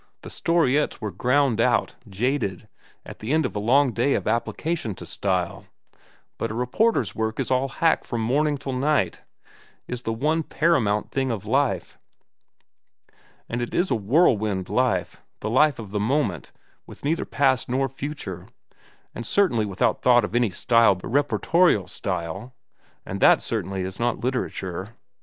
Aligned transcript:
The 0.21 0.31
storiettes 0.31 0.99
were 0.99 1.11
ground 1.11 1.61
out, 1.61 1.93
jaded, 2.09 2.67
at 3.05 3.19
the 3.19 3.31
end 3.31 3.45
of 3.45 3.55
a 3.55 3.59
long 3.59 3.91
day 3.93 4.15
of 4.15 4.27
application 4.27 4.95
to 4.95 5.05
style. 5.05 5.67
But 6.39 6.49
a 6.49 6.55
reporter's 6.55 7.13
work 7.13 7.39
is 7.39 7.51
all 7.51 7.67
hack 7.67 8.03
from 8.03 8.19
morning 8.21 8.57
till 8.57 8.73
night, 8.73 9.21
is 9.87 10.01
the 10.01 10.11
one 10.11 10.41
paramount 10.41 11.11
thing 11.11 11.29
of 11.29 11.45
life. 11.45 11.99
And 13.47 13.61
it 13.61 13.75
is 13.75 13.91
a 13.91 13.95
whirlwind 13.95 14.69
life, 14.69 15.21
the 15.39 15.51
life 15.51 15.77
of 15.77 15.91
the 15.91 15.99
moment, 15.99 16.51
with 16.87 17.05
neither 17.05 17.23
past 17.23 17.69
nor 17.69 17.87
future, 17.87 18.47
and 19.13 19.23
certainly 19.23 19.67
without 19.67 20.01
thought 20.01 20.25
of 20.25 20.33
any 20.33 20.49
style 20.49 20.95
but 20.95 21.09
reportorial 21.11 21.87
style, 21.87 22.55
and 23.05 23.19
that 23.19 23.39
certainly 23.39 23.83
is 23.83 23.99
not 23.99 24.19
literature. 24.23 24.95